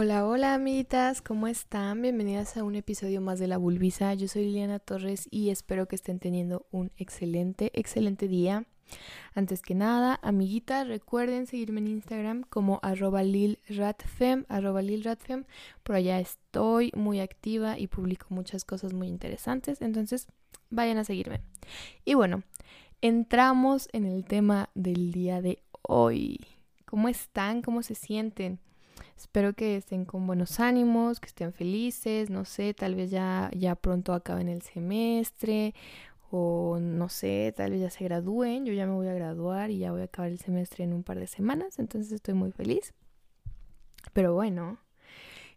[0.00, 2.02] Hola, hola amiguitas, ¿cómo están?
[2.02, 4.14] Bienvenidas a un episodio más de La Bulbisa.
[4.14, 8.64] Yo soy Liliana Torres y espero que estén teniendo un excelente, excelente día.
[9.34, 15.46] Antes que nada, amiguitas, recuerden seguirme en Instagram como arroba lilratfem, arroba lilratfem.
[15.82, 20.28] Por allá estoy muy activa y publico muchas cosas muy interesantes, entonces
[20.70, 21.40] vayan a seguirme.
[22.04, 22.44] Y bueno,
[23.00, 26.38] entramos en el tema del día de hoy.
[26.84, 27.62] ¿Cómo están?
[27.62, 28.60] ¿Cómo se sienten?
[29.18, 33.74] Espero que estén con buenos ánimos, que estén felices, no sé, tal vez ya, ya
[33.74, 35.74] pronto acaben el semestre
[36.30, 38.64] o no sé, tal vez ya se gradúen.
[38.64, 41.02] Yo ya me voy a graduar y ya voy a acabar el semestre en un
[41.02, 42.94] par de semanas, entonces estoy muy feliz.
[44.12, 44.78] Pero bueno,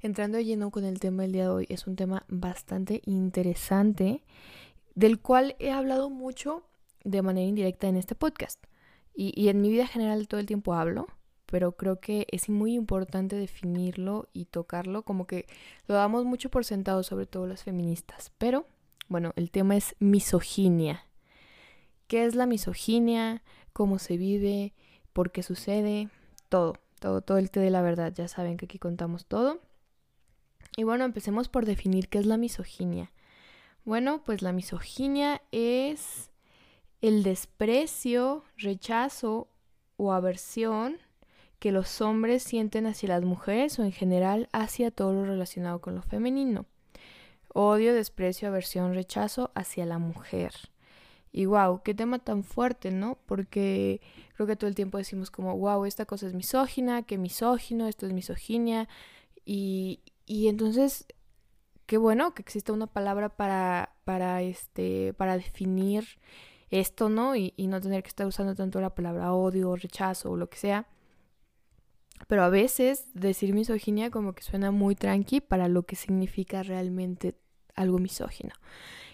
[0.02, 4.24] entrando lleno con el tema del día de hoy, es un tema bastante interesante
[4.96, 6.64] del cual he hablado mucho
[7.04, 8.60] de manera indirecta en este podcast.
[9.14, 11.06] Y, y en mi vida general todo el tiempo hablo,
[11.52, 15.48] pero creo que es muy importante definirlo y tocarlo, como que
[15.86, 18.32] lo damos mucho por sentado, sobre todo las feministas.
[18.38, 18.66] Pero,
[19.10, 21.06] bueno, el tema es misoginia.
[22.08, 23.44] ¿Qué es la misoginia?
[23.74, 24.74] ¿Cómo se vive?
[25.12, 26.10] ¿Por qué sucede?
[26.48, 28.14] Todo, todo, todo el té de la verdad.
[28.16, 29.60] Ya saben que aquí contamos todo.
[30.78, 33.12] Y bueno, empecemos por definir qué es la misoginia.
[33.84, 36.32] Bueno, pues la misoginia es
[37.02, 39.50] el desprecio, rechazo
[39.98, 40.98] o aversión
[41.62, 45.94] que los hombres sienten hacia las mujeres o en general hacia todo lo relacionado con
[45.94, 46.66] lo femenino.
[47.54, 50.56] Odio, desprecio, aversión, rechazo hacia la mujer.
[51.32, 53.20] Y wow, qué tema tan fuerte, ¿no?
[53.28, 54.02] Porque
[54.34, 58.08] creo que todo el tiempo decimos como, wow, esta cosa es misógina, que misógino, esto
[58.08, 58.90] es misoginia.
[59.46, 61.06] Y, y entonces,
[61.86, 66.08] qué bueno que exista una palabra para, para, este, para definir
[66.72, 67.36] esto, ¿no?
[67.36, 70.58] Y, y no tener que estar usando tanto la palabra odio, rechazo o lo que
[70.58, 70.88] sea.
[72.28, 77.36] Pero a veces decir misoginia como que suena muy tranqui para lo que significa realmente
[77.76, 78.54] algo misógino.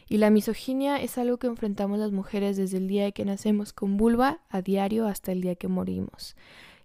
[0.10, 3.98] Y la misoginia es algo que enfrentamos las mujeres desde el día que nacemos con
[3.98, 6.36] vulva a diario hasta el día que morimos.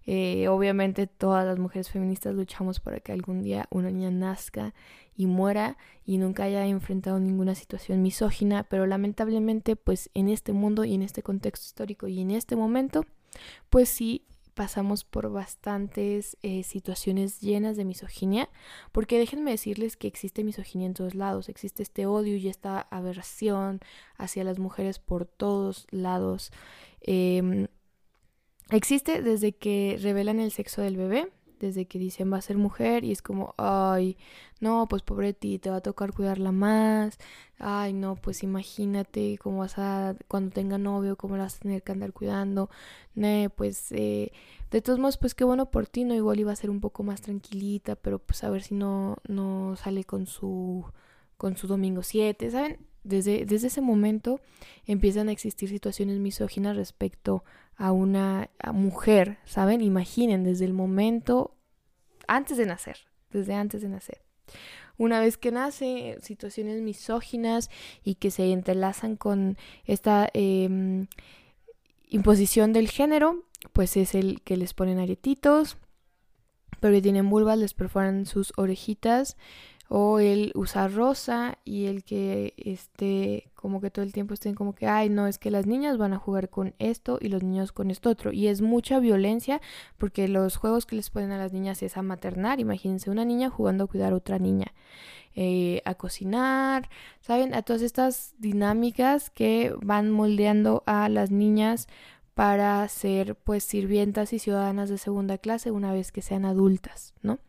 [0.05, 4.73] Eh, obviamente todas las mujeres feministas luchamos para que algún día una niña nazca
[5.15, 10.83] y muera y nunca haya enfrentado ninguna situación misógina, pero lamentablemente pues en este mundo
[10.83, 13.05] y en este contexto histórico y en este momento
[13.69, 18.49] pues sí pasamos por bastantes eh, situaciones llenas de misoginia,
[18.91, 23.79] porque déjenme decirles que existe misoginia en todos lados, existe este odio y esta aversión
[24.17, 26.51] hacia las mujeres por todos lados.
[27.01, 27.67] Em,
[28.69, 31.31] existe desde que revelan el sexo del bebé,
[31.63, 34.17] desde que dicen va a ser mujer y es como, ay,
[34.59, 37.17] no, pues pobre ti, te va a tocar cuidarla más,
[37.59, 41.83] ay, no, pues imagínate cómo vas a, cuando tenga novio, cómo la vas a tener
[41.83, 42.69] que andar cuidando,
[43.55, 44.31] pues, eh,
[44.71, 46.15] de todos modos, pues qué bueno por ti, ¿no?
[46.15, 49.75] Igual iba a ser un poco más tranquilita, pero pues a ver si no, no
[49.75, 50.85] sale con su,
[51.37, 52.79] con su domingo 7, ¿saben?
[53.03, 54.39] Desde, desde ese momento
[54.85, 57.43] empiezan a existir situaciones misóginas respecto
[57.77, 59.81] una mujer, ¿saben?
[59.81, 61.55] Imaginen, desde el momento
[62.27, 62.97] antes de nacer,
[63.31, 64.21] desde antes de nacer.
[64.97, 67.69] Una vez que nace, situaciones misóginas
[68.03, 71.07] y que se entrelazan con esta em,
[72.07, 75.77] imposición del género, pues es el que les ponen aretitos,
[76.79, 79.35] pero que tienen vulvas, les perforan sus orejitas,
[79.89, 84.75] o el usar rosa y el que este como que todo el tiempo estén como
[84.75, 87.71] que ay no es que las niñas van a jugar con esto y los niños
[87.71, 89.61] con esto otro y es mucha violencia
[89.97, 92.59] porque los juegos que les ponen a las niñas es a maternar.
[92.59, 94.73] Imagínense una niña jugando a cuidar a otra niña
[95.33, 96.89] eh, a cocinar
[97.21, 101.87] saben a todas estas dinámicas que van moldeando a las niñas
[102.33, 107.39] para ser pues sirvientas y ciudadanas de segunda clase una vez que sean adultas, ¿no?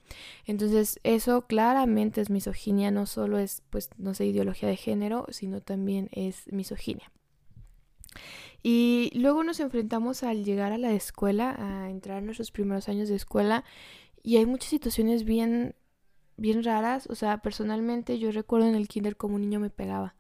[0.45, 5.62] Entonces eso claramente es misoginia, no solo es pues no sé ideología de género, sino
[5.62, 7.10] también es misoginia.
[8.63, 13.09] Y luego nos enfrentamos al llegar a la escuela, a entrar en nuestros primeros años
[13.09, 13.65] de escuela
[14.22, 15.75] y hay muchas situaciones bien
[16.37, 20.16] bien raras, o sea, personalmente yo recuerdo en el kinder como un niño me pegaba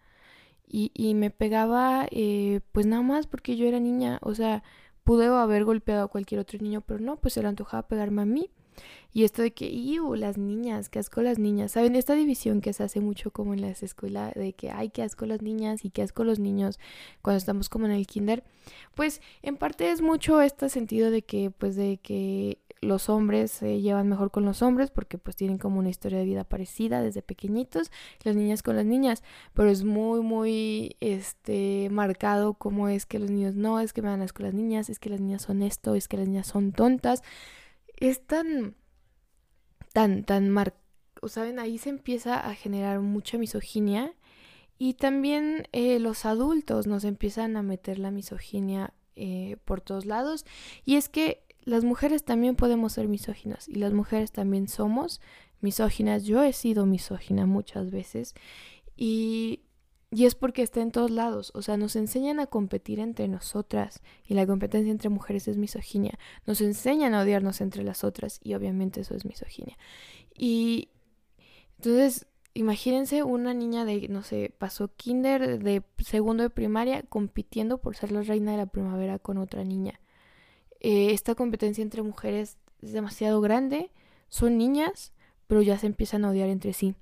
[0.66, 4.62] y, y me pegaba eh, pues nada más porque yo era niña, o sea,
[5.04, 8.26] pude haber golpeado a cualquier otro niño, pero no, pues se le antojaba pegarme a
[8.26, 8.50] mí.
[9.12, 10.16] Y esto de que, ¡iu!
[10.16, 11.72] Las niñas, qué asco las niñas.
[11.72, 11.94] ¿Saben?
[11.94, 15.26] Esta división que se hace mucho como en las escuelas de que, ay, qué asco
[15.26, 16.80] las niñas y qué asco los niños
[17.22, 18.42] cuando estamos como en el kinder.
[18.96, 23.80] Pues en parte es mucho este sentido de que, pues de que los hombres se
[23.80, 27.22] llevan mejor con los hombres porque pues tienen como una historia de vida parecida desde
[27.22, 27.90] pequeñitos,
[28.22, 29.22] las niñas con las niñas,
[29.52, 34.08] pero es muy muy este marcado como es que los niños no, es que me
[34.08, 36.72] dan asco las niñas, es que las niñas son esto, es que las niñas son
[36.72, 37.22] tontas.
[37.96, 38.76] Es tan
[39.94, 40.74] tan, tan mar...
[41.22, 44.12] O saben, ahí se empieza a generar mucha misoginia
[44.76, 50.44] y también eh, los adultos nos empiezan a meter la misoginia eh, por todos lados.
[50.84, 55.20] Y es que las mujeres también podemos ser misóginas y las mujeres también somos
[55.60, 56.24] misóginas.
[56.24, 58.34] Yo he sido misógina muchas veces
[58.96, 59.60] y,
[60.10, 61.52] y es porque está en todos lados.
[61.54, 66.18] O sea, nos enseñan a competir entre nosotras y la competencia entre mujeres es misoginia.
[66.46, 69.78] Nos enseñan a odiarnos entre las otras y obviamente eso es misoginia.
[70.36, 70.90] Y
[71.78, 77.96] entonces imagínense una niña de, no sé, pasó kinder de segundo de primaria compitiendo por
[77.96, 80.00] ser la reina de la primavera con otra niña.
[80.86, 83.90] Eh, esta competencia entre mujeres es demasiado grande,
[84.28, 85.14] son niñas,
[85.46, 86.94] pero ya se empiezan a odiar entre sí.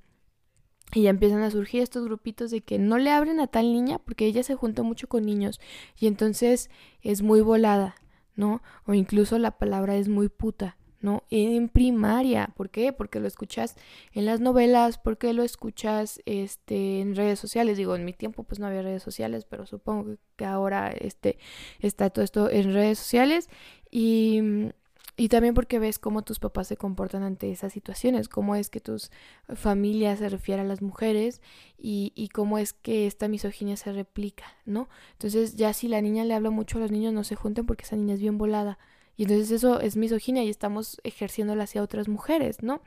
[0.94, 3.98] Y ya empiezan a surgir estos grupitos de que no le abren a tal niña
[3.98, 5.60] porque ella se junta mucho con niños
[5.98, 6.70] y entonces
[7.00, 7.96] es muy volada,
[8.36, 8.62] ¿no?
[8.86, 10.76] O incluso la palabra es muy puta.
[11.02, 11.24] ¿No?
[11.30, 12.92] En primaria, ¿por qué?
[12.92, 13.76] Porque lo escuchas
[14.12, 17.76] en las novelas, porque lo escuchas este en redes sociales.
[17.76, 21.38] Digo, en mi tiempo pues no había redes sociales, pero supongo que ahora este
[21.80, 23.50] está todo esto en redes sociales
[23.90, 24.70] y
[25.16, 28.80] y también porque ves cómo tus papás se comportan ante esas situaciones, cómo es que
[28.80, 29.10] tus
[29.54, 31.42] familias se refieren a las mujeres
[31.76, 34.88] y, y, cómo es que esta misoginia se replica, ¿no?
[35.12, 37.84] Entonces ya si la niña le habla mucho a los niños no se junten porque
[37.84, 38.78] esa niña es bien volada.
[39.16, 42.82] Y entonces eso es misoginia y estamos ejerciéndola hacia otras mujeres, ¿no?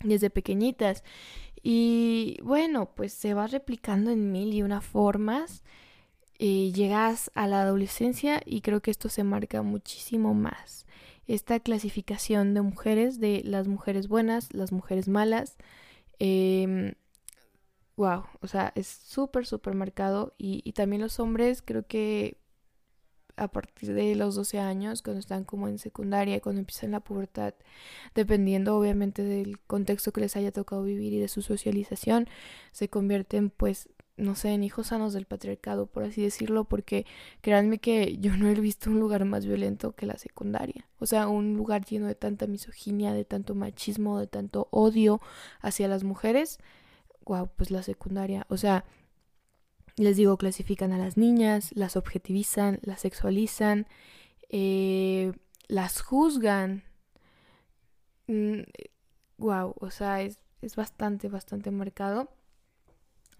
[0.00, 1.02] Desde pequeñitas.
[1.62, 5.62] Y bueno, pues se va replicando en mil y una formas.
[6.38, 10.86] Y llegas a la adolescencia y creo que esto se marca muchísimo más.
[11.26, 15.56] Esta clasificación de mujeres, de las mujeres buenas, las mujeres malas.
[16.18, 16.94] wow, em,
[18.40, 20.34] o sea, es súper, súper marcado.
[20.38, 22.39] Y también los hombres creo que
[23.40, 27.54] a partir de los 12 años, cuando están como en secundaria, cuando empiezan la pubertad,
[28.14, 32.28] dependiendo obviamente del contexto que les haya tocado vivir y de su socialización,
[32.72, 33.88] se convierten pues
[34.20, 37.06] no sé, en hijos sanos del patriarcado, por así decirlo, porque
[37.40, 40.86] créanme que yo no he visto un lugar más violento que la secundaria.
[40.98, 45.20] O sea, un lugar lleno de tanta misoginia, de tanto machismo, de tanto odio
[45.60, 46.58] hacia las mujeres.
[47.24, 48.46] Wow, pues la secundaria.
[48.50, 48.84] O sea,
[50.04, 53.86] les digo, clasifican a las niñas, las objetivizan, las sexualizan,
[54.48, 55.32] eh,
[55.68, 56.84] las juzgan.
[58.26, 62.30] wow, mm, o sea, es, es bastante, bastante marcado.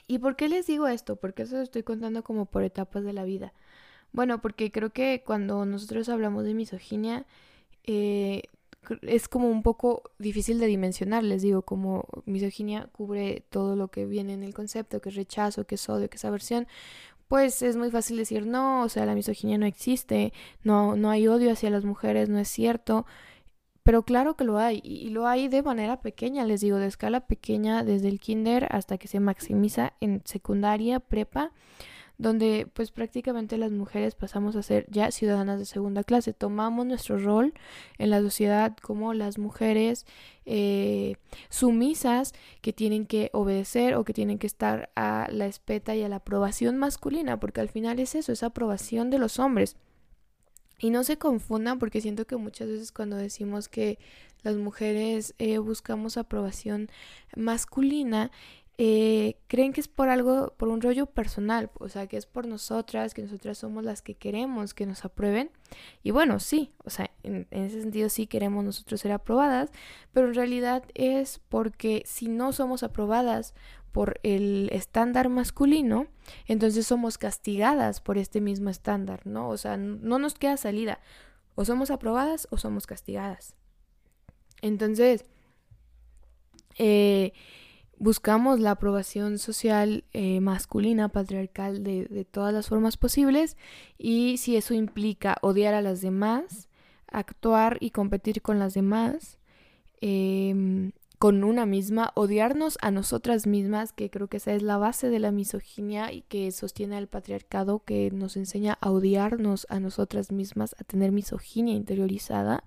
[0.06, 1.16] ¿Y por qué les digo esto?
[1.16, 3.52] Porque eso lo estoy contando como por etapas de la vida.
[4.12, 7.26] Bueno, porque creo que cuando nosotros hablamos de misoginia,
[7.84, 8.42] eh,
[9.02, 14.06] es como un poco difícil de dimensionar, les digo, como misoginia cubre todo lo que
[14.06, 16.66] viene en el concepto, que es rechazo, que es odio, que es aversión,
[17.28, 20.32] pues es muy fácil decir no, o sea, la misoginia no existe,
[20.64, 23.06] no, no hay odio hacia las mujeres, no es cierto,
[23.82, 27.26] pero claro que lo hay, y lo hay de manera pequeña, les digo, de escala
[27.26, 31.52] pequeña, desde el kinder hasta que se maximiza en secundaria, prepa,
[32.20, 36.34] donde pues prácticamente las mujeres pasamos a ser ya ciudadanas de segunda clase.
[36.34, 37.54] Tomamos nuestro rol
[37.96, 40.04] en la sociedad como las mujeres
[40.44, 41.14] eh,
[41.48, 46.10] sumisas que tienen que obedecer o que tienen que estar a la espeta y a
[46.10, 49.76] la aprobación masculina, porque al final es eso, es aprobación de los hombres.
[50.78, 53.98] Y no se confundan porque siento que muchas veces cuando decimos que
[54.42, 56.90] las mujeres eh, buscamos aprobación
[57.34, 58.30] masculina,
[58.78, 62.46] eh, creen que es por algo, por un rollo personal, o sea, que es por
[62.46, 65.50] nosotras, que nosotras somos las que queremos que nos aprueben.
[66.02, 69.70] Y bueno, sí, o sea, en, ese sentido sí queremos nosotros ser aprobadas,
[70.12, 73.54] pero en realidad es porque si no somos aprobadas
[73.92, 76.06] por el estándar masculino,
[76.46, 79.48] entonces somos castigadas por este mismo estándar, ¿no?
[79.48, 81.00] O sea, no nos queda salida.
[81.54, 83.56] O somos aprobadas o somos castigadas.
[84.62, 85.24] Entonces,
[86.78, 87.32] eh,
[88.00, 93.58] buscamos la aprobación social eh, masculina, patriarcal, de, todas las formas posibles
[93.98, 96.68] y si eso implica odiar a las demás,
[97.06, 99.38] actuar y competir con las demás,
[100.00, 105.10] em, con una misma, odiarnos a nosotras mismas, que creo que esa es la base
[105.10, 110.32] de la misoginia y que sostiene al patriarcado, que nos enseña a odiarnos a nosotras
[110.32, 112.64] mismas, a tener misoginia interiorizada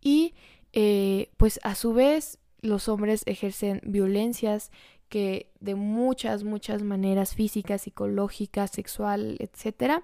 [0.00, 0.32] y
[0.72, 4.70] eh, pues a su vez los hombres ejercen violencias
[5.08, 10.02] que de muchas, muchas maneras físicas, psicológicas, sexual, etcétera,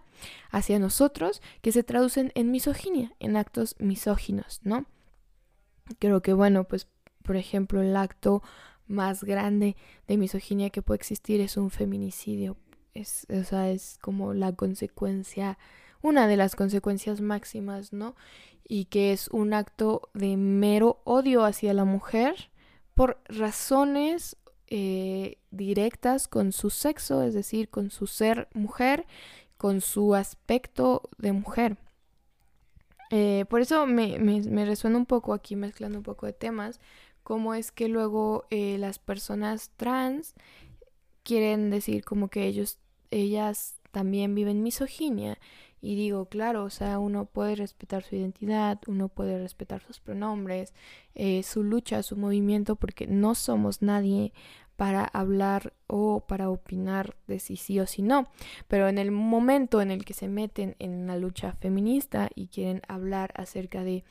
[0.50, 4.86] hacia nosotros, que se traducen en misoginia, en actos misóginos, ¿no?
[5.98, 6.86] Creo que, bueno, pues,
[7.24, 8.42] por ejemplo, el acto
[8.86, 9.76] más grande
[10.06, 12.56] de misoginia que puede existir es un feminicidio.
[12.94, 15.58] Es, o sea, es como la consecuencia
[16.02, 18.14] una de las consecuencias máximas, ¿no?
[18.68, 22.50] Y que es un acto de mero odio hacia la mujer
[22.94, 24.36] por razones
[24.68, 29.06] eh, directas con su sexo, es decir, con su ser mujer,
[29.56, 31.76] con su aspecto de mujer.
[33.10, 36.80] Eh, por eso me, me, resuena un poco aquí mezclando un poco de temas,
[37.22, 40.34] cómo es que luego eh, las personas trans
[41.22, 42.78] quieren decir como que ellos,
[43.10, 45.38] ellas también viven misoginia.
[45.84, 50.72] Y digo, claro, o sea, uno puede respetar su identidad, uno puede respetar sus pronombres,
[51.16, 54.32] eh, su lucha, su movimiento, porque no somos nadie
[54.76, 58.28] para hablar o para opinar de si sí o si no.
[58.68, 62.82] Pero en el momento en el que se meten en la lucha feminista y quieren
[62.86, 64.04] hablar acerca de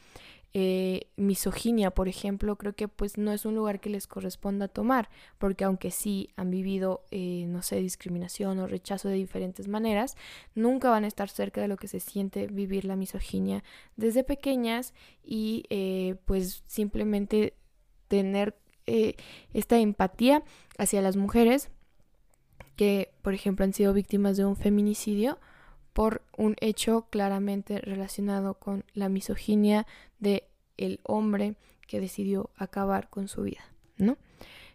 [0.54, 5.10] eh, misoginia, por ejemplo, creo que pues no es un lugar que les corresponda tomar,
[5.38, 10.18] porque aunque sí han vivido, eh, no sé, discriminación o rechazo de diferentes maneras,
[10.54, 13.64] nunca van a estar cerca de lo que se siente vivir la misoginia
[13.96, 14.94] desde pequeñas
[15.24, 17.54] y eh, pues simplemente
[18.08, 18.58] tener
[19.54, 20.44] esta empatía
[20.78, 21.70] hacia las mujeres
[22.76, 25.40] que, por ejemplo, han sido víctimas de un feminicidio
[25.94, 29.86] por un hecho claramente relacionado con la misoginia
[30.20, 31.56] de el hombre
[31.88, 33.62] que decidió acabar con su vida,
[33.98, 34.18] ¿no?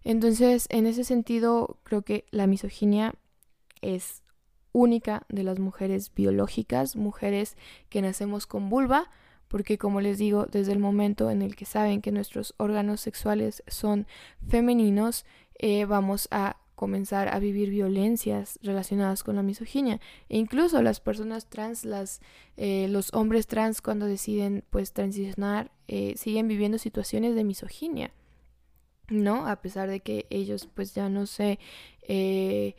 [0.05, 3.15] Entonces, en ese sentido, creo que la misoginia
[3.81, 4.23] es
[4.73, 7.57] única de las mujeres biológicas, mujeres
[7.89, 9.11] que nacemos con vulva,
[9.49, 13.63] porque como les digo, desde el momento en el que saben que nuestros órganos sexuales
[13.67, 14.07] son
[14.47, 15.25] femeninos,
[15.59, 19.99] eh, vamos a comenzar a vivir violencias relacionadas con la misoginia.
[20.29, 22.21] E incluso las personas trans, las,
[22.57, 28.13] eh, los hombres trans cuando deciden pues transicionar, eh, siguen viviendo situaciones de misoginia,
[29.09, 29.49] ¿no?
[29.49, 31.59] A pesar de que ellos pues ya no se
[32.03, 32.77] eh,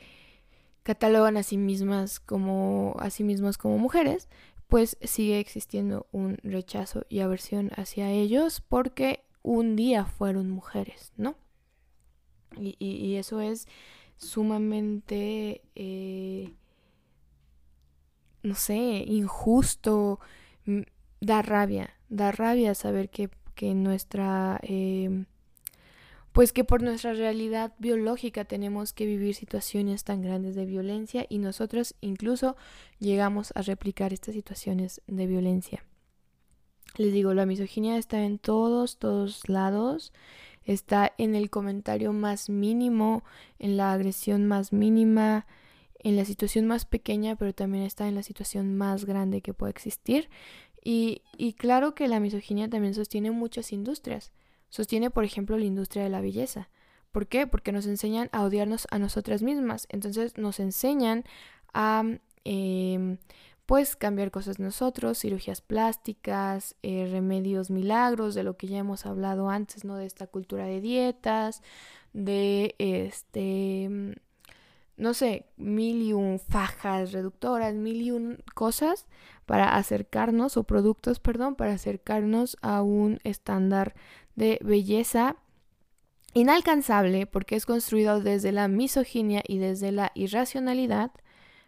[0.83, 4.29] catalogan a sí mismas como a sí mismos como mujeres,
[4.67, 11.35] pues sigue existiendo un rechazo y aversión hacia ellos porque un día fueron mujeres, ¿no?
[12.59, 13.67] Y, eso es
[14.17, 16.53] sumamente, eh,
[18.43, 18.75] no sé,
[19.07, 20.19] injusto,
[21.21, 25.25] da rabia, da rabia saber que, que nuestra, em,
[26.31, 31.39] pues que por nuestra realidad biológica tenemos que vivir situaciones tan grandes de violencia y
[31.39, 32.55] nosotros incluso
[32.99, 35.83] llegamos a replicar estas situaciones de violencia.
[36.95, 40.13] Les digo, la misoginia está en todos, todos lados
[40.67, 43.23] está en el comentario más mínimo,
[43.57, 45.47] en la agresión más mínima,
[45.99, 49.71] en la situación más pequeña, pero también está en la situación más grande que puede
[49.71, 50.29] existir.
[50.83, 54.31] Y, y claro que la misoginia también sostiene muchas industrias.
[54.69, 56.69] Sostiene, por ejemplo, la industria de la belleza.
[57.11, 57.47] ¿Por qué?
[57.47, 59.87] Porque nos enseñan a odiarnos a nosotras mismas.
[59.89, 61.23] Entonces nos enseñan
[61.73, 62.03] a
[62.43, 63.17] eh,
[63.67, 69.49] pues cambiar cosas nosotros, cirugías plásticas, eh, remedios milagros, de lo que ya hemos hablado
[69.49, 69.97] antes, ¿no?
[69.97, 71.61] De esta cultura de dietas,
[72.13, 74.15] de este,
[74.95, 79.05] no sé, mil y un fajas reductoras, mil y un cosas
[79.45, 83.95] para acercarnos, o productos, perdón, para acercarnos a un estándar
[84.35, 85.35] de belleza
[86.33, 91.11] inalcanzable porque es construido desde la misoginia y desde la irracionalidad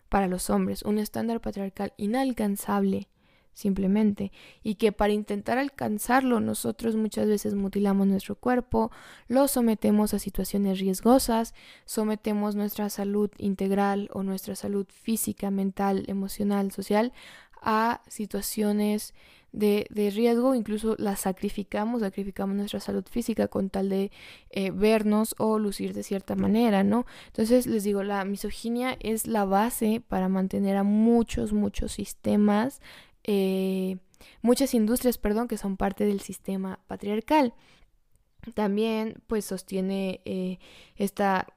[0.10, 3.08] para los hombres, un estándar patriarcal inalcanzable
[3.54, 4.32] simplemente
[4.64, 8.92] y que para intentar alcanzarlo nosotros muchas veces mutilamos nuestro cuerpo,
[9.28, 11.54] lo sometemos a situaciones riesgosas,
[11.86, 17.12] sometemos nuestra salud integral o nuestra salud física, mental, emocional, social
[17.62, 19.14] a situaciones
[19.52, 24.12] de, de, riesgo, incluso la sacrificamos, sacrificamos nuestra salud física con tal de
[24.52, 27.06] eh, vernos o lucir de cierta manera, ¿no?
[27.28, 32.82] Entonces les digo, la misoginia es la base para mantener a muchos, muchos sistemas,
[33.24, 33.98] eh,
[34.42, 37.54] muchas industrias, perdón, que son parte del sistema patriarcal.
[38.54, 40.60] También pues sostiene eh,
[40.96, 41.48] esta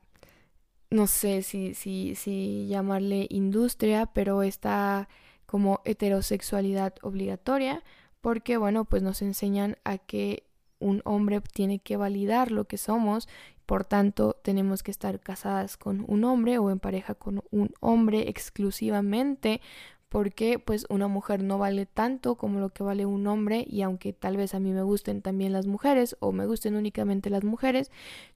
[0.93, 5.09] no sé si, si, si llamarle industria, pero esta
[5.53, 7.85] como heterosexualidad obligatoria,
[8.23, 10.45] porque bueno, pues nos enseñan a que
[10.79, 13.29] un hombre tiene que validar lo que somos,
[13.67, 18.31] por tanto tenemos que estar casadas con un hombre o en pareja con un hombre
[18.31, 19.61] exclusivamente,
[20.09, 24.15] porque pues una mujer no vale tanto como lo que vale un hombre y aunque
[24.15, 27.91] tal vez a mí me gusten también las mujeres o me gusten únicamente las mujeres,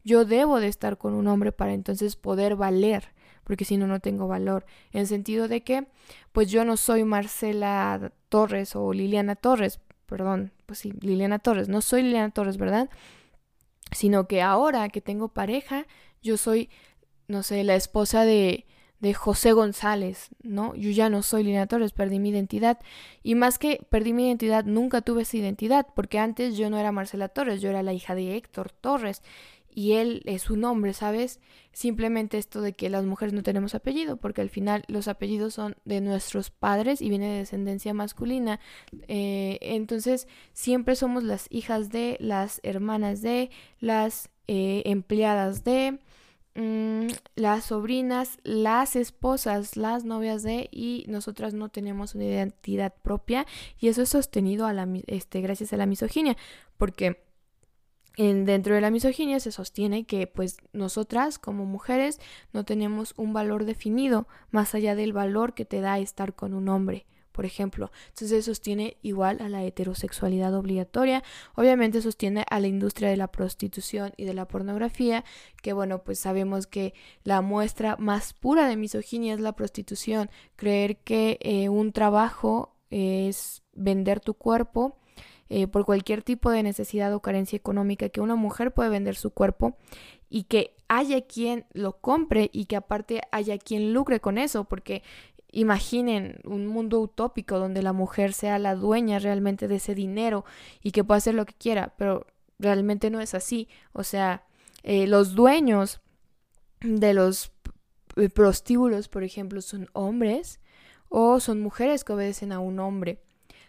[0.05, 3.16] yo debo de estar con un hombre para entonces poder valer
[3.47, 4.67] porque si no, no tengo valor.
[4.93, 5.87] En el sentido de que,
[6.33, 11.81] pues yo no soy Marcela Torres o Liliana Torres, perdón, pues sí, Liliana Torres, no
[11.81, 12.91] soy Liliana Torres, ¿verdad?
[13.93, 15.87] Sino que ahora que tengo pareja,
[16.23, 16.71] yo soy,
[17.29, 18.67] no sé, la esposa de,
[18.99, 20.75] de José González, ¿no?
[20.75, 22.81] Yo ya no soy Lina Torres, perdí mi identidad.
[23.23, 26.91] Y más que perdí mi identidad, nunca tuve esa identidad, porque antes yo no era
[26.91, 29.23] Marcela Torres, yo era la hija de Héctor Torres.
[29.77, 31.39] Y él es su nombre, ¿sabes?
[31.73, 35.77] Simplemente esto de que las mujeres no tenemos apellido, porque al final los apellidos son
[35.85, 38.59] de nuestros padres y viene de descendencia masculina.
[39.07, 45.99] Eh, entonces, siempre somos las hijas de, las hermanas de, las eh, empleadas de,
[46.59, 53.45] Mm, las sobrinas, las esposas, las novias de y nosotras no tenemos una identidad propia
[53.79, 56.35] y eso es sostenido a la, este, gracias a la misoginia
[56.79, 57.26] porque
[58.17, 62.19] en, dentro de la misoginia se sostiene que pues nosotras como mujeres
[62.53, 66.69] no tenemos un valor definido más allá del valor que te da estar con un
[66.69, 67.07] hombre
[67.37, 67.93] por ejemplo.
[68.09, 71.23] Entonces sostiene igual a la heterosexualidad obligatoria,
[71.55, 75.23] obviamente sostiene a la industria de la prostitución y de la pornografía,
[75.63, 76.95] que bueno, pues sabemos que
[77.25, 83.63] la muestra más pura de misoginia es la prostitución, creer que eh, un trabajo es
[83.75, 84.97] vender tu cuerpo.
[85.49, 89.31] Eh, por cualquier tipo de necesidad o carencia económica, que una mujer puede vender su
[89.31, 89.77] cuerpo
[90.29, 95.03] y que haya quien lo compre y que aparte haya quien lucre con eso, porque
[95.57, 100.45] Imaginen un mundo utópico donde la mujer sea la dueña realmente de ese dinero
[100.83, 102.27] y que pueda hacer lo que quiera, pero
[102.59, 103.67] realmente no es así.
[103.95, 104.45] O sea,
[104.83, 106.03] eh, los dueños
[106.81, 107.53] de los
[108.35, 110.61] prostíbulos, por ejemplo, son hombres
[111.09, 113.23] o son mujeres que obedecen a un hombre,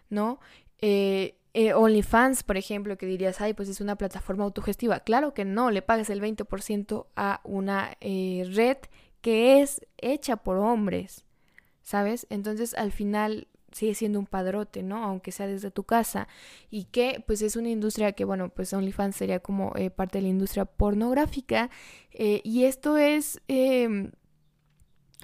[0.10, 0.42] ¿no?
[0.82, 5.00] Eh, eh, OnlyFans, por ejemplo, que dirías, ay, pues es una plataforma autogestiva.
[5.02, 8.78] Claro que no, le pagas el 20% a una red
[9.22, 11.26] que es hecha por hombres.
[11.88, 12.28] ¿sabes?
[12.30, 15.06] Entonces al final sigue siendo un padrote, ¿no?
[15.06, 16.28] Aunque sea desde tu casa.
[16.70, 20.24] Y que pues es una industria que, bueno, pues OnlyFans sería como eh, parte de
[20.24, 21.70] la industria pornográfica.
[22.12, 23.42] Eh, y esto es...
[23.48, 24.12] Em,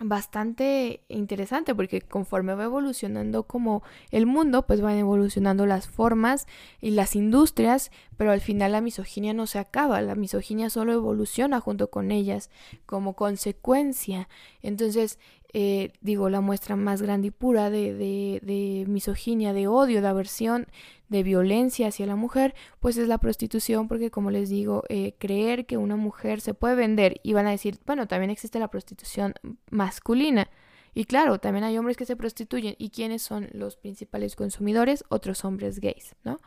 [0.01, 6.47] bastante interesante porque conforme va evolucionando como el mundo, pues van evolucionando las formas
[6.81, 11.59] y las industrias, pero al final la misoginia no se acaba, la misoginia solo evoluciona
[11.59, 12.49] junto con ellas
[12.85, 14.27] como consecuencia.
[14.61, 15.19] Entonces,
[15.55, 20.67] eh, digo, la muestra más grande y pura de, misoginia, de odio, de aversión,
[21.09, 25.67] de violencia hacia la mujer, pues es la prostitución, porque como les digo, eh, creer
[25.67, 29.35] que una mujer se puede vender y van a decir, bueno, también existe la prostitución
[29.69, 30.49] masculina.
[30.95, 32.75] Y claro, también hay hombres que se prostituyen.
[32.79, 35.03] ¿Y quiénes son los principales consumidores?
[35.09, 36.39] Otros hombres gays, ¿no?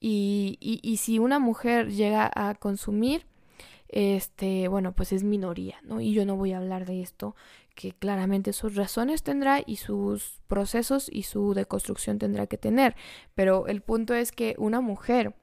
[0.00, 3.26] Y, y, y si una mujer llega a consumir,
[3.88, 6.00] este, bueno, pues es minoría, ¿no?
[6.00, 7.36] Y yo no voy a hablar de esto
[7.74, 12.94] que claramente sus razones tendrá y sus procesos y su deconstrucción tendrá que tener.
[13.34, 15.34] Pero el punto es que una mujer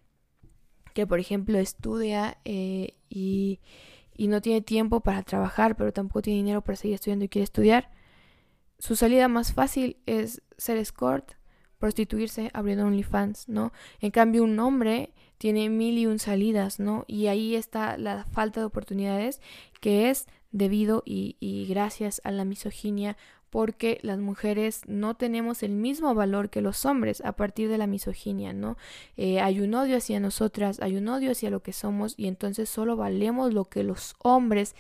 [0.94, 3.60] que, por ejemplo, estudia eh, y,
[4.16, 7.44] y no tiene tiempo para trabajar, pero tampoco tiene dinero para seguir estudiando y quiere
[7.44, 7.92] estudiar,
[8.80, 11.34] su salida más fácil es ser escort,
[11.78, 13.74] prostituirse, abriendo OnlyFans, ¿no?
[14.00, 17.04] En cambio, un hombre tiene mil y un salidas, ¿no?
[17.08, 19.42] Y ahí está la falta de oportunidades
[19.82, 23.18] que es debido y, gracias a la misoginia
[23.50, 27.86] porque las mujeres no tenemos el mismo valor que los hombres a partir de la
[27.88, 28.78] misoginia, ¿no?
[29.18, 32.70] Eh, hay un odio hacia nosotras, hay un odio hacia lo que somos y entonces
[32.70, 34.74] solo valemos lo que los hombres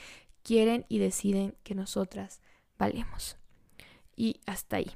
[0.43, 2.41] quieren y deciden que nosotras
[2.79, 3.37] valemos.
[4.15, 4.91] Y hasta ahí.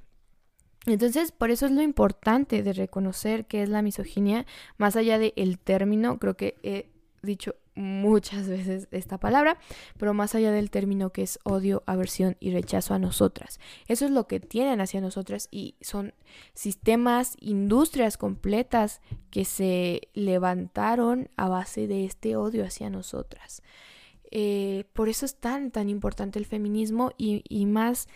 [0.85, 4.45] Entonces, por eso es lo importante de reconocer qué es la misoginia,
[4.77, 6.89] más allá del el término, creo que he
[7.23, 9.57] dicho muchas veces esta palabra,
[9.97, 13.59] pero más allá del término que es odio, aversión y rechazo a nosotras.
[13.87, 16.13] Eso es lo que tienen hacia nosotras y son
[16.53, 23.61] sistemas, industrias completas que se levantaron a base de este odio hacia nosotras.
[24.31, 28.07] Eh, por eso es tan, tan importante el feminismo y, más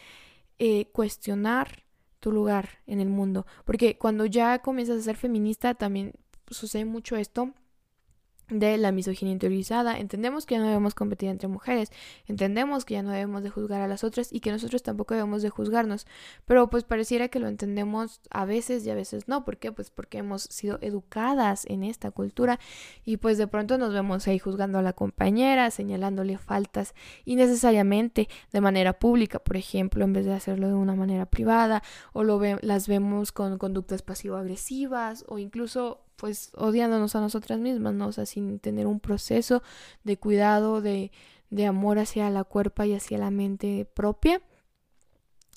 [0.58, 1.84] eh, cuestionar
[2.20, 3.46] tu lugar en el mundo.
[3.66, 6.14] Porque cuando ya comienzas a ser feminista también
[6.50, 7.54] sucede mucho esto
[8.50, 10.00] de la misoginia interiorizada.
[10.00, 11.92] Entendemos que ya no debemos competir entre mujeres,
[12.28, 15.42] entendemos que ya no debemos de juzgar a las otras y que nosotros tampoco debemos
[15.42, 16.08] de juzgarnos,
[16.46, 19.46] pero pues pareciera que lo entendemos a veces y a veces no.
[19.46, 19.72] ¿Por qué?
[19.72, 22.60] Pues porque hemos sido educadas en esta cultura
[23.06, 26.94] y pues de pronto nos vemos ahí juzgando a la compañera, señalándole faltas
[27.26, 31.84] innecesariamente de manera pública, por ejemplo, en vez de hacerlo de una manera privada
[32.14, 38.08] o lo las vemos con conductas pasivo-agresivas o incluso pues odiándonos a nosotras mismas, ¿no?
[38.08, 39.64] O sea, sin tener un proceso
[40.04, 41.12] de cuidado, de,
[41.50, 44.42] de amor hacia la cuerpa y hacia la mente propia.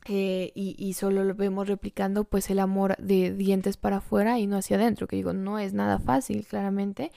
[0.06, 4.48] Eh, y, y, solo lo vemos replicando pues el amor de dientes para afuera y
[4.48, 7.12] no hacia adentro, que digo, no es nada fácil, claramente,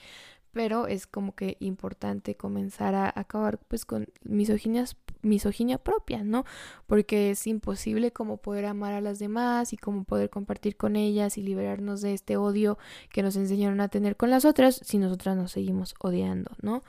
[0.56, 6.46] pero es como que importante comenzar a acabar pues con misoginias misoginia propia, ¿no?
[6.86, 11.36] Porque es imposible como poder amar a las demás y como poder compartir con ellas
[11.36, 12.78] y liberarnos de este odio
[13.12, 16.82] que nos enseñaron a tener con las otras si nosotras nos seguimos odiando, ¿no?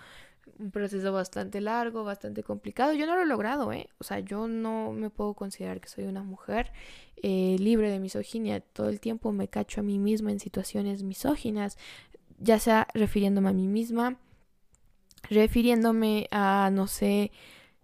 [0.59, 2.93] Un proceso bastante largo, bastante complicado.
[2.93, 3.89] Yo no lo he logrado, ¿eh?
[3.99, 6.71] O sea, yo no me puedo considerar que soy una mujer
[7.17, 8.61] eh, libre de misoginia.
[8.61, 11.77] Todo el tiempo me cacho a mí misma en situaciones misóginas,
[12.37, 14.17] ya sea refiriéndome a mí misma,
[15.29, 17.31] refiriéndome a, no sé,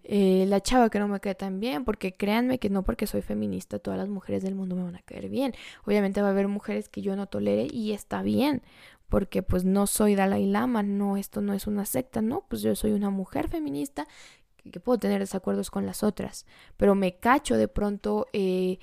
[0.04, 3.22] eh, la chava que no me cae tan bien, porque créanme que no porque soy
[3.22, 5.54] feminista todas las mujeres del mundo me van a caer bien.
[5.86, 8.62] Obviamente va a haber mujeres que yo no tolere y está bien,
[9.10, 12.76] porque pues no soy Dalai Lama, no, esto no es una secta, no, pues yo
[12.76, 14.08] soy una mujer feminista
[14.72, 16.46] que puedo tener desacuerdos con las otras,
[16.78, 18.80] pero me cacho de pronto eh,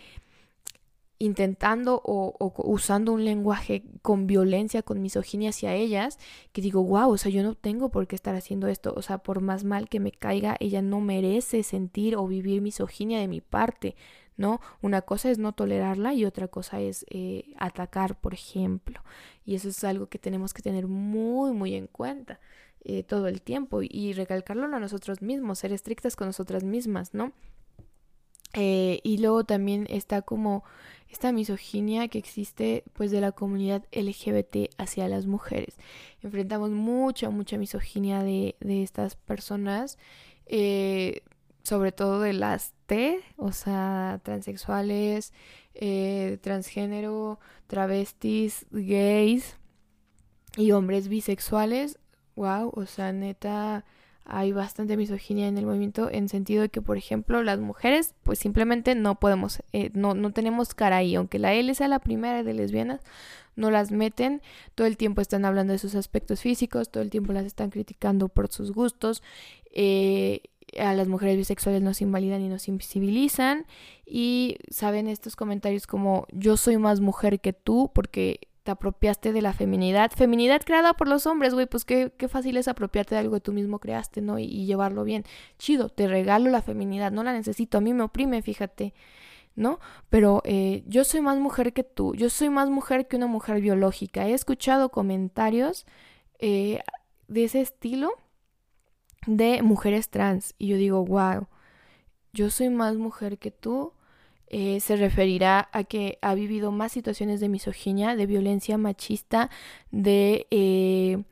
[1.20, 6.18] intentando o, usando un lenguaje con violencia, con misoginia hacia ellas,
[6.52, 9.18] que digo, wow, o sea, yo no tengo por qué estar haciendo esto, o sea,
[9.18, 13.42] por más mal que me caiga, ella no merece sentir o vivir misoginia de mi
[13.42, 13.96] parte,
[14.38, 14.60] ¿no?
[14.80, 19.02] Una cosa es no tolerarla y otra cosa es eh, atacar, por ejemplo,
[19.44, 22.40] y eso es algo que tenemos que tener muy, muy en cuenta.
[22.82, 27.34] Eh, todo el tiempo y recalcarlo a nosotros mismos, ser estrictas con nosotras mismas, ¿no?
[28.54, 30.64] Eh, y luego también está como
[31.10, 35.76] esta misoginia que existe pues de la comunidad LGBT hacia las mujeres.
[36.22, 39.98] Enfrentamos mucha, mucha misoginia de, estas personas,
[40.46, 41.22] eh,
[41.62, 45.32] sobre todo de las T, o sea, transexuales,
[45.74, 49.56] eh, transgénero, travestis, gays
[50.56, 51.98] y hombres bisexuales.
[52.36, 53.84] Wow, o sea, neta
[54.24, 58.38] hay bastante misoginia en el movimiento en sentido de que, por ejemplo, las mujeres pues
[58.38, 62.42] simplemente no podemos, eh, no, no tenemos cara ahí, aunque la L sea la primera
[62.42, 63.00] de lesbianas,
[63.56, 64.40] no las meten,
[64.74, 68.28] todo el tiempo están hablando de sus aspectos físicos, todo el tiempo las están criticando
[68.28, 69.22] por sus gustos,
[69.72, 70.42] eh,
[70.78, 73.66] a las mujeres bisexuales nos invalidan y nos invisibilizan.
[74.06, 79.42] Y saben estos comentarios como yo soy más mujer que tú porque te apropiaste de
[79.42, 80.12] la feminidad.
[80.12, 83.40] Feminidad creada por los hombres, güey, pues qué, qué, fácil es apropiarte de algo que
[83.40, 84.38] tú mismo creaste, ¿no?
[84.38, 85.24] Y, llevarlo bien.
[85.58, 88.94] Chido, te regalo la feminidad, no la necesito, a mí me oprime, fíjate,
[89.56, 89.80] ¿no?
[90.08, 93.60] Pero eh, yo soy más mujer que tú, yo soy más mujer que una mujer
[93.60, 94.28] biológica.
[94.28, 95.84] He escuchado comentarios
[96.38, 96.78] eh,
[97.26, 98.12] de ese estilo
[99.26, 101.48] de mujeres trans y yo digo, wow,
[102.32, 103.94] yo soy más mujer que tú
[104.50, 109.48] eh, se referirá a que ha vivido más situaciones de misoginia, de violencia machista,
[109.92, 111.22] de eh,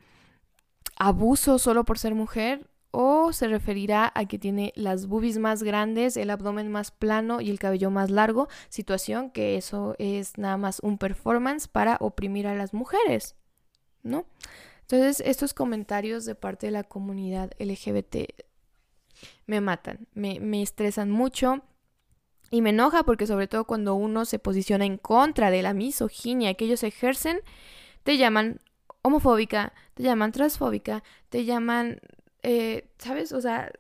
[0.96, 6.16] abuso solo por ser mujer, o se referirá a que tiene las boobies más grandes,
[6.16, 10.80] el abdomen más plano y el cabello más largo, situación que eso es nada más
[10.80, 13.34] un performance para oprimir a las mujeres,
[14.02, 14.26] ¿no?
[14.82, 18.32] Entonces, estos comentarios de parte de la comunidad LGBT
[19.46, 21.62] me matan, me, me estresan mucho,
[22.50, 26.54] y me enoja porque sobre todo cuando uno se posiciona en contra de la misoginia
[26.54, 27.40] que ellos ejercen,
[28.02, 28.60] te llaman
[29.02, 32.00] homofóbica, te llaman transfóbica, te llaman,
[32.42, 33.32] eh, ¿sabes?
[33.32, 33.70] O sea,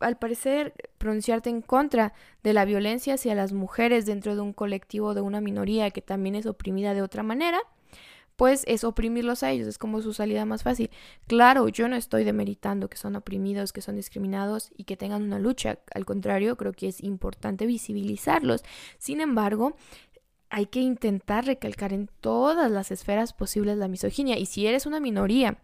[0.00, 5.14] al parecer pronunciarte en contra de la violencia hacia las mujeres dentro de un colectivo,
[5.14, 7.60] de una minoría que también es oprimida de otra manera,
[8.40, 10.88] pues es oprimirlos a ellos, es como su salida más fácil.
[11.26, 15.38] Claro, yo no estoy demeritando que son oprimidos, que son discriminados y que tengan una
[15.38, 18.62] lucha, al contrario, creo que es importante visibilizarlos.
[18.96, 19.76] Sin embargo,
[20.48, 25.00] hay que intentar recalcar en todas las esferas posibles la misoginia y si eres una
[25.00, 25.58] minoría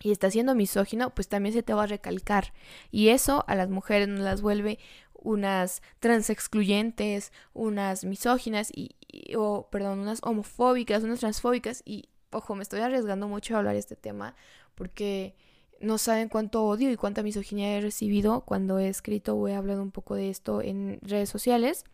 [0.00, 2.52] y estás siendo misógino, pues también se te va a recalcar.
[2.92, 4.78] Y eso a las mujeres nos las vuelve
[5.26, 8.94] unas transexcluyentes, unas misóginas y,
[9.36, 13.80] o perdón, unas homofóbicas, unas transfóbicas y ojo, me estoy arriesgando mucho a hablar de
[13.80, 14.36] este tema
[14.76, 15.34] porque
[15.80, 19.82] no saben cuánto odio y cuánta misoginia he recibido cuando he escrito o he hablado
[19.82, 21.84] un poco de esto en redes sociales.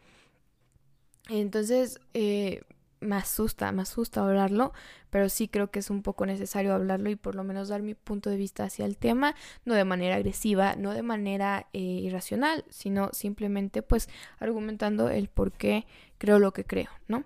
[1.30, 2.62] Entonces, eh,
[3.02, 4.72] me asusta, me asusta hablarlo,
[5.10, 7.94] pero sí creo que es un poco necesario hablarlo y por lo menos dar mi
[7.94, 9.34] punto de vista hacia el tema,
[9.64, 15.52] no de manera agresiva, no de manera eh, irracional, sino simplemente pues argumentando el por
[15.52, 15.86] qué
[16.18, 17.24] creo lo que creo, ¿no?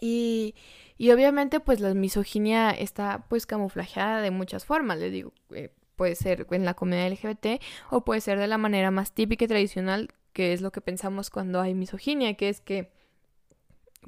[0.00, 0.54] Y,
[0.98, 6.14] y obviamente pues la misoginia está pues camuflajeada de muchas formas, les digo, eh, puede
[6.14, 10.08] ser en la comunidad LGBT o puede ser de la manera más típica y tradicional,
[10.32, 12.95] que es lo que pensamos cuando hay misoginia, que es que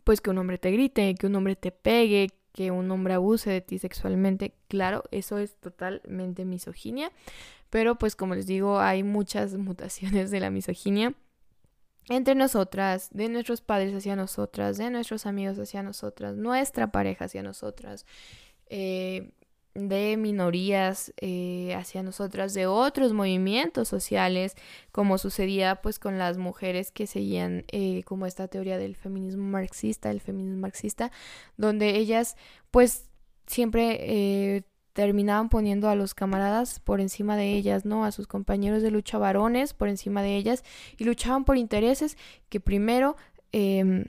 [0.04, 3.50] pues que un hombre te grite, que un hombre te pegue, que un hombre abuse
[3.50, 4.54] de ti sexualmente.
[4.68, 7.12] Claro, eso es totalmente misoginia,
[7.70, 11.14] pero pues como les digo, hay muchas mutaciones de la misoginia
[12.08, 17.42] entre nosotras, de nuestros padres hacia nosotras, de nuestros amigos hacia nosotras, nuestra pareja hacia
[17.42, 18.06] nosotras.
[18.70, 19.30] Eh,
[19.86, 24.56] de minorías eh, hacia nosotras, de otros movimientos sociales,
[24.90, 30.10] como sucedía pues con las mujeres que seguían eh, como esta teoría del feminismo marxista,
[30.10, 31.12] el feminismo marxista,
[31.56, 32.36] donde ellas
[32.72, 33.08] pues
[33.46, 34.62] siempre eh,
[34.92, 38.04] terminaban poniendo a los camaradas por encima de ellas, ¿no?
[38.04, 40.64] A sus compañeros de lucha varones por encima de ellas
[40.96, 43.16] y luchaban por intereses que primero
[43.52, 44.06] em,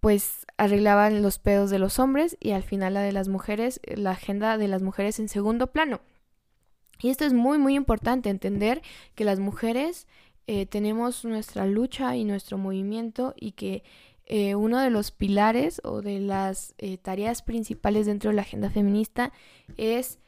[0.00, 4.12] pues arreglaban los pedos de los hombres y al final la de las mujeres, la
[4.12, 6.00] agenda de las mujeres en segundo plano.
[7.00, 8.82] Y esto es muy, muy importante, entender
[9.14, 10.06] que las mujeres
[10.46, 13.84] eh, tenemos nuestra lucha y nuestro movimiento y que
[14.26, 18.68] eh, uno de los pilares o de las eh, tareas principales dentro de la agenda
[18.68, 19.32] feminista
[19.76, 20.18] es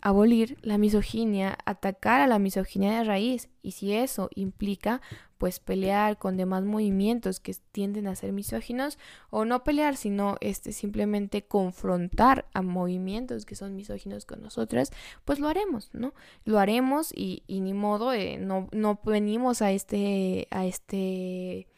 [0.00, 3.48] abolir la misoginia, atacar a la misoginia de raíz.
[3.62, 5.02] Y si eso implica
[5.44, 8.96] pues pelear con demás movimientos que tienden a ser misóginos
[9.28, 14.90] o no pelear, sino este simplemente confrontar a movimientos que son misóginos con nosotras,
[15.26, 16.14] pues lo haremos, ¿no?
[16.46, 21.68] Lo haremos y, y ni modo, eh, no, no venimos a este, a este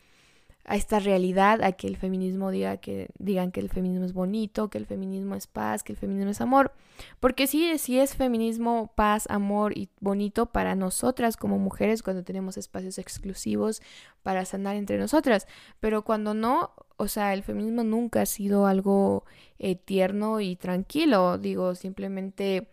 [0.66, 4.68] a esta realidad, a que el feminismo diga que digan que el feminismo es bonito,
[4.68, 6.72] que el feminismo es paz, que el feminismo es amor,
[7.20, 12.56] porque sí, sí es feminismo, paz, amor y bonito para nosotras como mujeres cuando tenemos
[12.56, 13.80] espacios exclusivos
[14.22, 15.46] para sanar entre nosotras,
[15.78, 19.24] pero cuando no, o sea, el feminismo nunca ha sido algo
[19.60, 22.68] eh, tierno y tranquilo, digo, simplemente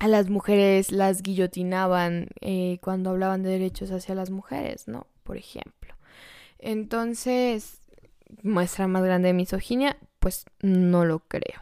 [0.00, 5.06] a las mujeres las guillotinaban eh, cuando hablaban de derechos hacia las mujeres, ¿no?
[5.22, 5.79] Por ejemplo.
[6.60, 7.80] Entonces,
[8.42, 11.60] muestra más grande de misoginia, pues no lo creo.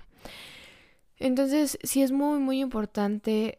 [1.19, 3.59] Entonces, sí es muy, muy importante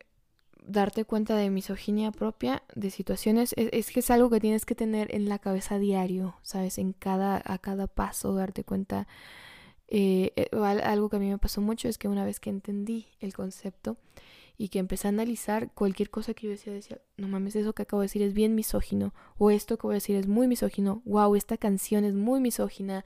[0.62, 5.13] darte cuenta de misoginia propia, de situaciones, es, que es algo que tienes que tener
[5.15, 6.78] en la cabeza diario, ¿sabes?
[6.78, 9.08] En cada, a cada paso, darte cuenta.
[9.88, 10.49] Eh, eh,
[10.84, 13.97] algo que a mí me pasó mucho es que una vez que entendí el concepto,
[14.60, 17.84] y que empecé a analizar cualquier cosa que yo decía, decía, no mames, eso que
[17.84, 21.02] acabo de decir es bien misógino, o esto que voy a decir es muy misógino,
[21.06, 23.04] wow, esta canción es muy misógina,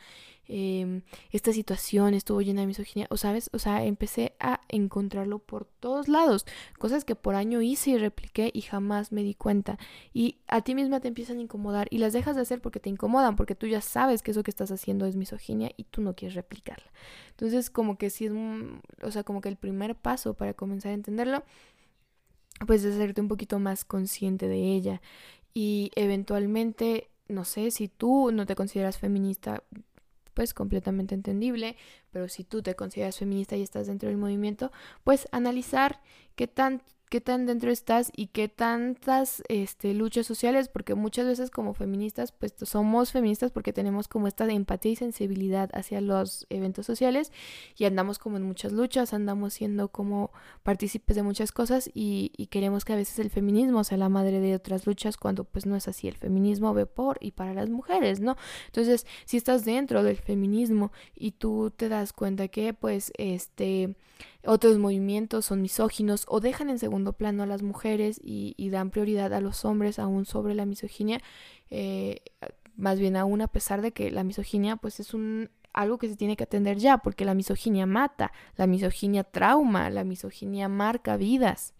[0.49, 5.65] Em, esta situación estuvo llena de misoginia, o sabes, o sea, empecé a encontrarlo por
[5.65, 6.45] todos lados,
[6.77, 9.77] cosas que por año hice y repliqué y jamás me di cuenta.
[10.13, 12.89] Y a ti misma te empiezan a incomodar y las dejas de hacer porque te
[12.89, 16.13] incomodan, porque tú ya sabes que eso que estás haciendo es misoginia y tú no
[16.13, 16.91] quieres replicarla.
[17.29, 18.33] Entonces, como que sí es,
[19.01, 21.43] o sea, como que el primer paso para comenzar a entenderlo,
[22.65, 25.01] pues es hacerte un poquito más consciente de ella.
[25.53, 29.63] Y eventualmente no sé, si tú no te consideras feminista,
[30.33, 31.75] pues completamente entendible,
[32.11, 34.71] pero si tú te consideras feminista y estás dentro del movimiento,
[35.03, 36.01] pues analizar
[36.35, 36.81] qué tan
[37.13, 42.31] qué tan dentro estás y qué tantas este, luchas sociales, porque muchas veces como feministas,
[42.31, 47.31] pues somos feministas porque tenemos como esta empatía y sensibilidad hacia los eventos sociales
[47.77, 50.31] y andamos como en muchas luchas, andamos siendo como
[50.63, 54.39] partícipes de muchas cosas y, y queremos que a veces el feminismo sea la madre
[54.39, 57.69] de otras luchas cuando pues no es así, el feminismo ve por y para las
[57.69, 58.37] mujeres, ¿no?
[58.65, 63.95] Entonces, si estás dentro del feminismo y tú te das cuenta que pues este
[64.45, 69.33] otros movimientos son misóginos o dejan en segundo plano a las mujeres y, dan prioridad
[69.33, 71.19] a los hombres aún sobre la misoginia,
[71.69, 72.21] eh,
[72.75, 76.15] más bien aún a pesar de que la misoginia pues es un algo que se
[76.15, 81.73] tiene que atender ya, porque la misoginia mata, la misoginia trauma, la misoginia marca vidas,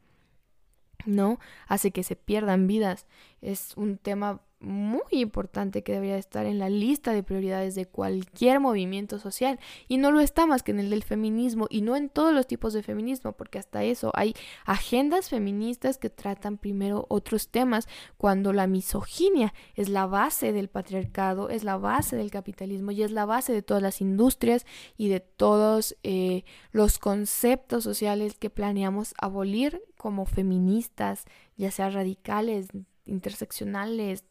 [1.05, 1.39] ¿no?
[1.67, 3.05] Hace que se pierdan vidas.
[3.41, 8.59] Es un tema muy importante que debería estar en la lista de prioridades de cualquier
[8.59, 9.59] movimiento social.
[9.87, 12.47] Y no lo está más que en el del feminismo y no en todos los
[12.47, 14.33] tipos de feminismo porque hasta eso hay
[14.65, 21.49] agendas feministas que tratan primero otros temas cuando la misoginia es la base del patriarcado,
[21.49, 24.65] es la base del capitalismo y es la base de todas las industrias
[24.97, 31.25] y de todos eh, los conceptos sociales que planeamos abolir como feministas,
[31.57, 32.67] ya sea radicales,
[33.05, 34.25] interseccionales,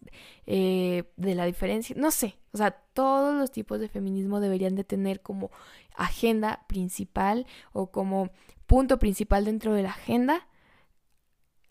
[0.46, 4.84] eh, de la diferencia, no sé, o sea, todos los tipos de feminismo deberían de
[4.84, 5.50] tener como
[5.94, 8.30] agenda principal o como
[8.66, 10.46] punto principal dentro de la agenda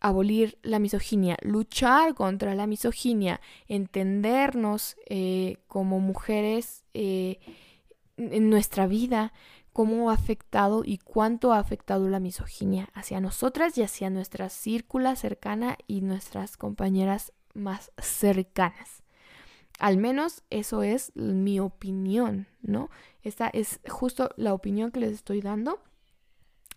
[0.01, 7.39] abolir la misoginia, luchar contra la misoginia, entendernos eh, como mujeres eh,
[8.17, 9.31] en nuestra vida,
[9.73, 15.15] cómo ha afectado y cuánto ha afectado la misoginia hacia nosotras y hacia nuestra círcula
[15.15, 19.03] cercana y nuestras compañeras más cercanas.
[19.79, 22.89] Al menos eso es mi opinión, ¿no?
[23.23, 25.79] Esta es justo la opinión que les estoy dando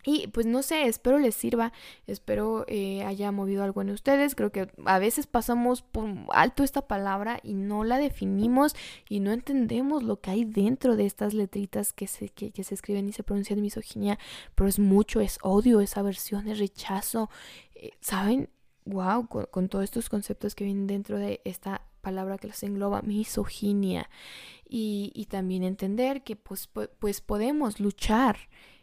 [0.05, 1.73] Y pues no sé, espero les sirva,
[2.07, 4.35] espero eh, haya movido algo en ustedes.
[4.35, 8.77] Creo que a veces pasamos por alto esta palabra y no la definimos
[9.09, 13.09] y no entendemos lo que hay dentro de estas letritas que se, que, se escriben
[13.09, 14.19] y se pronuncian misoginia,
[14.55, 17.31] pero es mucho, es odio, es aversión, es rechazo.
[17.75, 18.51] Eh, ¿Saben?
[18.85, 24.11] Wow, con, todos estos conceptos que vienen dentro de esta palabra que los engloba, misoginia.
[24.69, 28.37] Y, y también entender que pues, pues podemos luchar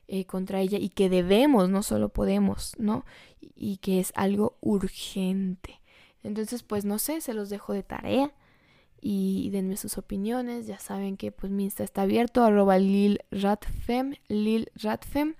[0.07, 3.05] eh, contra ella y que debemos, no solo podemos, ¿no?
[3.39, 5.81] Y, que es algo urgente.
[6.23, 8.33] Entonces, pues no sé, se los dejo de tarea
[8.99, 10.67] y, denme sus opiniones.
[10.67, 15.35] Ya saben que pues mi Insta está abierto, arroba Lil Ratfem, Lil Ratfem.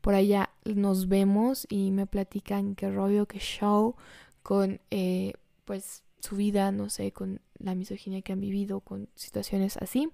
[0.00, 3.96] Por allá nos vemos y me platican qué rollo, qué show
[4.42, 9.76] con eh, pues su vida, no sé, con la misoginia que han vivido, con situaciones
[9.76, 10.10] así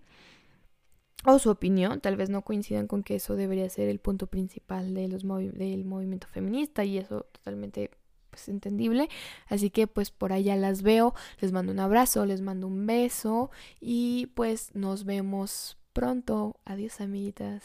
[1.25, 4.95] o su opinión, tal vez no coincidan con que eso debería ser el punto principal
[4.95, 7.91] de los del movimiento feminista y eso totalmente
[8.31, 9.11] pues entendible,
[9.47, 13.51] así que pues por allá las veo, les mando un abrazo, les mando un beso
[13.79, 17.63] y pues nos vemos pronto, adiós amiguitas.